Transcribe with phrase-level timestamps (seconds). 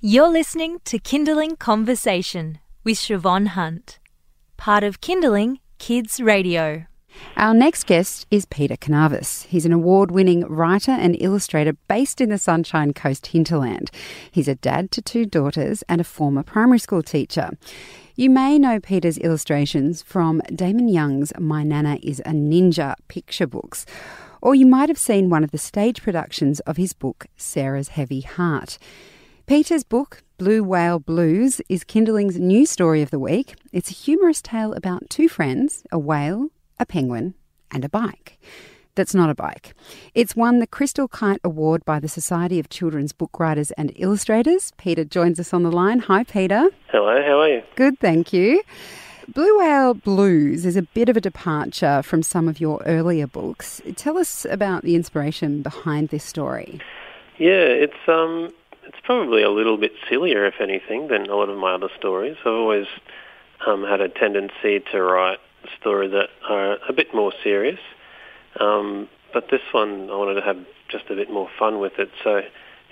[0.00, 3.98] You're listening to Kinderling Conversation with Siobhan Hunt,
[4.56, 6.84] part of Kinderling Kids Radio.
[7.36, 9.42] Our next guest is Peter Carnavas.
[9.46, 13.90] He's an award winning writer and illustrator based in the Sunshine Coast hinterland.
[14.30, 17.50] He's a dad to two daughters and a former primary school teacher.
[18.14, 23.84] You may know Peter's illustrations from Damon Young's My Nana is a Ninja picture books,
[24.40, 28.20] or you might have seen one of the stage productions of his book Sarah's Heavy
[28.20, 28.78] Heart.
[29.48, 33.54] Peter's book, Blue Whale Blues, is Kinderling's new story of the week.
[33.72, 37.32] It's a humorous tale about two friends, a whale, a penguin,
[37.70, 38.38] and a bike.
[38.94, 39.74] That's not a bike.
[40.14, 44.74] It's won the Crystal Kite Award by the Society of Children's Book Writers and Illustrators.
[44.76, 46.00] Peter joins us on the line.
[46.00, 46.68] Hi, Peter.
[46.88, 47.62] Hello, how are you?
[47.74, 48.62] Good, thank you.
[49.28, 53.80] Blue Whale Blues is a bit of a departure from some of your earlier books.
[53.96, 56.82] Tell us about the inspiration behind this story.
[57.38, 58.50] Yeah, it's um,
[58.88, 62.36] it's probably a little bit sillier, if anything, than a lot of my other stories.
[62.40, 62.86] I've always
[63.66, 65.38] um, had a tendency to write
[65.78, 67.78] stories that are a bit more serious.
[68.58, 70.56] Um, but this one, I wanted to have
[70.90, 72.08] just a bit more fun with it.
[72.24, 72.40] So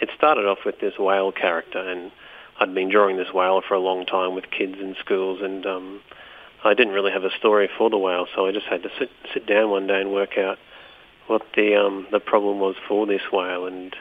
[0.00, 2.10] it started off with this whale character, and
[2.58, 6.00] I'd been drawing this whale for a long time with kids in schools, and um,
[6.64, 9.10] I didn't really have a story for the whale, so I just had to sit
[9.32, 10.58] sit down one day and work out
[11.28, 13.94] what the um, the problem was for this whale, and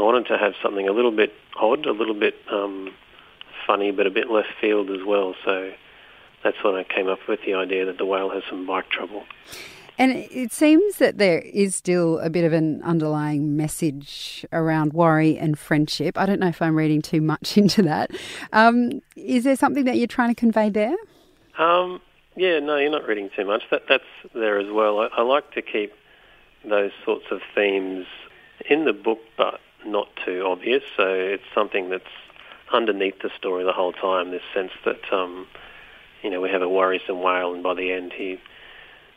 [0.00, 2.88] I wanted to have something a little bit odd, a little bit um,
[3.66, 5.34] funny, but a bit left field as well.
[5.44, 5.72] So
[6.42, 9.24] that's when I came up with the idea that the whale has some bike trouble.
[9.98, 15.36] And it seems that there is still a bit of an underlying message around worry
[15.36, 16.16] and friendship.
[16.16, 18.10] I don't know if I'm reading too much into that.
[18.54, 20.96] Um, is there something that you're trying to convey there?
[21.58, 22.00] Um,
[22.36, 23.64] yeah, no, you're not reading too much.
[23.70, 25.00] That that's there as well.
[25.00, 25.92] I, I like to keep
[26.64, 28.06] those sorts of themes
[28.70, 30.82] in the book, but not too obvious.
[30.96, 32.04] So it's something that's
[32.72, 34.30] underneath the story the whole time.
[34.30, 35.46] This sense that um,
[36.22, 38.38] you know we have a worrisome whale, and by the end he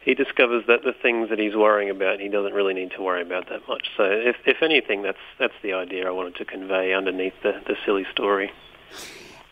[0.01, 3.21] he discovers that the things that he's worrying about he doesn't really need to worry
[3.21, 3.89] about that much.
[3.95, 7.75] So if if anything, that's that's the idea I wanted to convey underneath the the
[7.85, 8.51] silly story.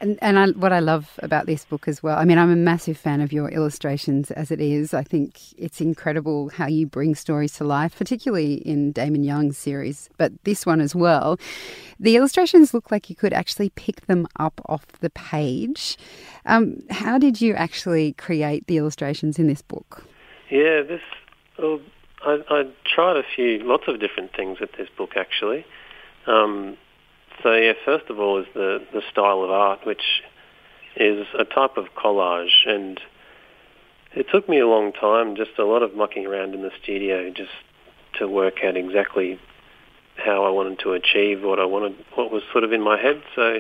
[0.01, 2.55] And, and I, what I love about this book as well, I mean, I'm a
[2.55, 4.95] massive fan of your illustrations as it is.
[4.95, 10.09] I think it's incredible how you bring stories to life, particularly in Damon Young's series,
[10.17, 11.39] but this one as well.
[11.99, 15.97] The illustrations look like you could actually pick them up off the page.
[16.47, 20.03] Um, how did you actually create the illustrations in this book?
[20.49, 21.01] Yeah, this.
[21.59, 21.79] Well,
[22.25, 25.63] I, I tried a few, lots of different things with this book actually.
[26.25, 26.77] Um,
[27.43, 30.21] so yeah, first of all is the, the style of art, which
[30.95, 32.67] is a type of collage.
[32.67, 32.99] And
[34.13, 37.31] it took me a long time, just a lot of mucking around in the studio
[37.31, 37.51] just
[38.19, 39.39] to work out exactly
[40.17, 43.21] how I wanted to achieve what I wanted, what was sort of in my head.
[43.35, 43.59] So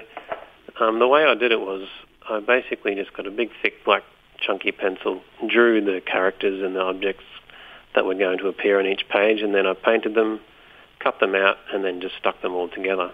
[0.79, 1.87] um, the way I did it was
[2.29, 4.03] I basically just got a big, thick, black,
[4.39, 7.23] chunky pencil, drew the characters and the objects
[7.95, 10.39] that were going to appear on each page, and then I painted them,
[10.99, 13.11] cut them out, and then just stuck them all together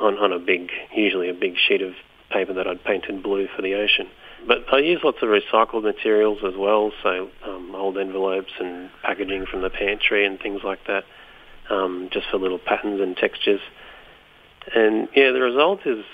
[0.00, 1.92] on, on a big, usually a big sheet of
[2.30, 4.08] paper that I'd painted blue for the ocean.
[4.46, 9.46] But I use lots of recycled materials as well, so um, old envelopes and packaging
[9.50, 11.04] from the pantry and things like that,
[11.70, 13.60] um, just for little patterns and textures.
[14.74, 16.04] And yeah, the result is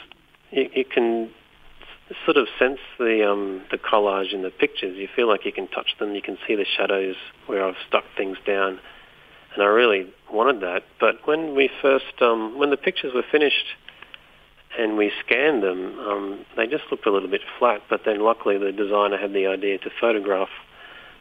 [0.51, 1.31] you, you can
[2.25, 4.97] sort of sense the um, the collage in the pictures.
[4.97, 6.15] You feel like you can touch them.
[6.15, 7.17] You can see the shadows
[7.47, 8.81] where I've stuck things down
[9.55, 10.85] and I really wanted that.
[10.99, 13.67] But when we first, um, when the pictures were finished
[14.79, 17.83] and we scanned them, um, they just looked a little bit flat.
[17.89, 20.49] But then luckily the designer had the idea to photograph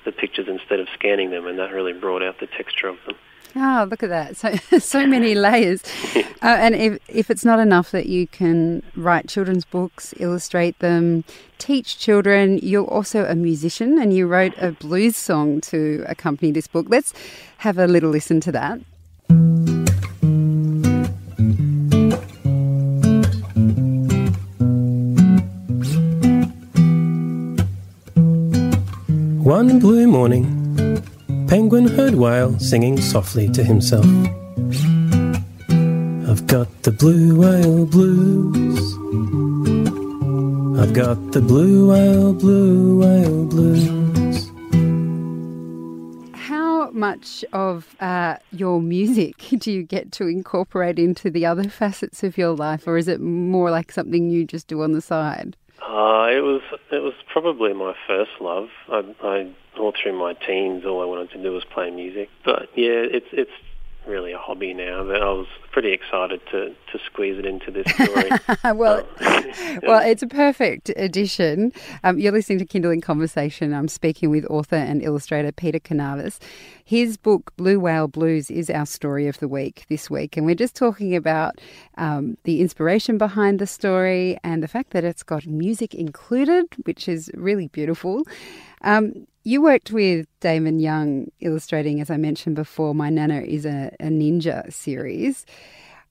[0.06, 3.16] the pictures instead of scanning them, and that really brought out the texture of them.
[3.56, 4.38] Oh, look at that!
[4.38, 5.84] So, so many layers.
[6.16, 11.24] uh, and if if it's not enough that you can write children's books, illustrate them,
[11.57, 16.68] teach children, you're also a musician, and you wrote a blues song to accompany this
[16.68, 16.88] book.
[16.90, 17.13] Let's
[17.57, 18.79] have a little listen to that.
[29.44, 30.60] One blue morning
[31.52, 34.06] penguin heard whale singing softly to himself.
[36.30, 38.80] I've got the blue whale blues.
[40.80, 44.50] I've got the blue whale, blue whale blues.
[46.36, 52.24] How much of uh, your music do you get to incorporate into the other facets
[52.24, 55.58] of your life, or is it more like something you just do on the side?
[55.82, 56.62] Uh, it was
[56.92, 58.70] it was probably my first love.
[58.90, 62.30] I, I all through my teens, all I wanted to do was play music.
[62.46, 63.52] But yeah, it's it's
[64.06, 67.86] really a hobby now, but I was pretty excited to, to squeeze it into this
[67.94, 68.30] story.
[68.76, 69.08] well,
[69.84, 71.72] well, it's a perfect addition.
[72.03, 73.74] Um, you're listening to Kinderling Conversation.
[73.74, 76.40] I'm speaking with author and illustrator Peter Carnavas.
[76.84, 80.36] His book, Blue Whale Blues, is our story of the week this week.
[80.36, 81.62] And we're just talking about
[81.97, 87.08] um, the inspiration behind the story and the fact that it's got music included, which
[87.08, 88.24] is really beautiful.
[88.84, 93.92] Um, you worked with Damon Young illustrating, as I mentioned before, My Nana is a,
[94.00, 95.46] a Ninja series.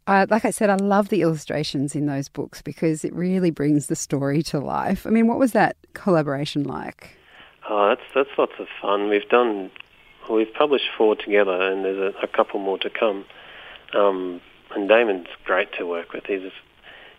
[0.06, 3.86] Uh, like I said, I love the illustrations in those books because it really brings
[3.86, 5.06] the story to life.
[5.06, 7.16] I mean, what was that collaboration like?
[7.68, 9.08] Oh, that's that's lots of fun.
[9.08, 9.70] We've done,
[10.28, 13.24] we've published four together, and there's a, a couple more to come.
[13.94, 14.40] Um,
[14.74, 16.24] and Damon's great to work with.
[16.26, 16.50] He's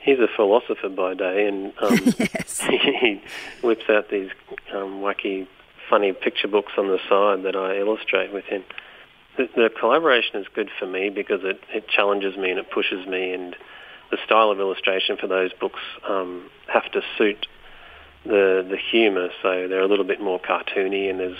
[0.01, 2.61] he's a philosopher by day, and um, yes.
[2.69, 3.21] he
[3.63, 4.29] whips out these
[4.73, 5.47] um, wacky
[5.89, 8.63] funny picture books on the side that I illustrate with him.
[9.37, 13.05] The, the collaboration is good for me because it, it challenges me and it pushes
[13.07, 13.55] me, and
[14.09, 17.47] the style of illustration for those books um, have to suit
[18.25, 21.37] the the humour, so they're a little bit more cartoony, and there's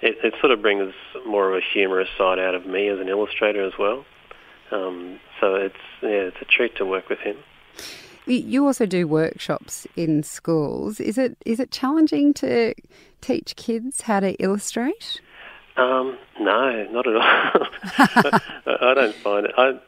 [0.00, 0.94] it, it sort of brings
[1.26, 4.04] more of a humorous side out of me as an illustrator as well.
[4.70, 7.36] Um, so it's yeah, it's a treat to work with him.
[8.26, 11.00] You also do workshops in schools.
[11.00, 12.74] Is it is it challenging to
[13.20, 15.20] teach kids how to illustrate?
[15.76, 18.40] Um, no, not at all.
[18.80, 19.54] I don't find it.
[19.56, 19.80] I,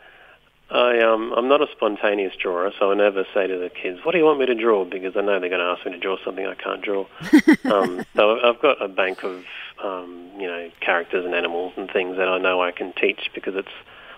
[0.70, 4.12] I, um, I'm not a spontaneous drawer, so I never say to the kids, "What
[4.12, 5.98] do you want me to draw?" Because I know they're going to ask me to
[5.98, 7.06] draw something I can't draw.
[7.70, 9.44] um, so I've got a bank of,
[9.84, 13.54] um, you know, characters and animals and things that I know I can teach because
[13.54, 13.68] it's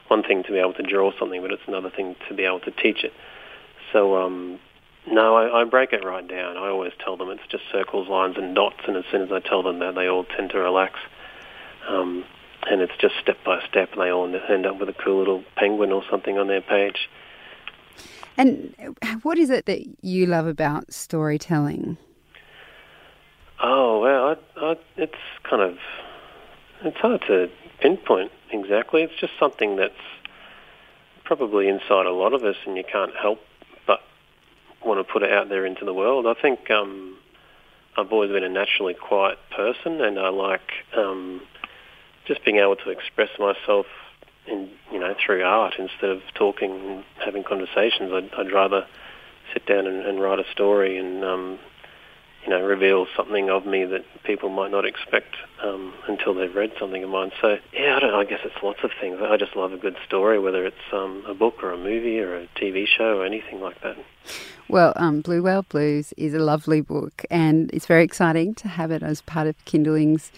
[0.07, 2.61] one thing to be able to draw something, but it's another thing to be able
[2.61, 3.13] to teach it.
[3.93, 4.59] So um,
[5.07, 6.57] no, I, I break it right down.
[6.57, 9.41] I always tell them it's just circles, lines, and dots, and as soon as I
[9.41, 10.99] tell them that, they all tend to relax.
[11.89, 12.25] Um,
[12.67, 15.45] and it's just step by step, and they all end up with a cool little
[15.57, 17.09] penguin or something on their page.
[18.37, 18.75] And
[19.23, 21.99] what is it that you love about storytelling?
[23.63, 25.15] Oh well, I, I, it's
[25.49, 25.79] kind of
[26.83, 27.49] it's hard to
[27.81, 29.03] pinpoint exactly.
[29.03, 29.93] It's just something that's
[31.25, 33.41] probably inside a lot of us, and you can't help
[34.87, 36.27] want to put it out there into the world.
[36.27, 37.17] I think um,
[37.97, 41.43] I've always been a naturally quiet person, and I like um,
[42.27, 43.87] just being able to express myself
[44.47, 48.13] in you know through art instead of talking and having conversations.
[48.13, 48.87] I'd, I'd rather
[49.53, 51.59] sit down and, and write a story and um,
[52.45, 56.73] you know, reveals something of me that people might not expect um, until they've read
[56.79, 57.33] something of mine.
[57.41, 59.19] So, yeah, I don't I guess it's lots of things.
[59.23, 62.37] I just love a good story, whether it's um, a book or a movie or
[62.37, 63.97] a TV show or anything like that.
[64.69, 68.91] Well, um, Blue Whale Blues is a lovely book, and it's very exciting to have
[68.91, 70.33] it as part of Kinderling's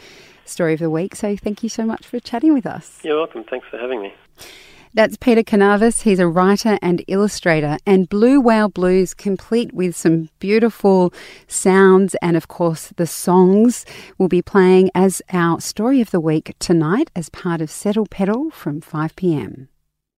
[0.44, 1.14] Story of the Week.
[1.14, 3.00] So, thank you so much for chatting with us.
[3.02, 3.44] You're welcome.
[3.44, 4.14] Thanks for having me.
[4.94, 6.02] That's Peter Carnavas.
[6.02, 11.12] He's a writer and illustrator, and Blue Whale Blues, complete with some beautiful
[11.46, 13.84] sounds and, of course, the songs,
[14.16, 18.50] will be playing as our story of the week tonight as part of Settle Petal
[18.50, 19.68] from 5 pm.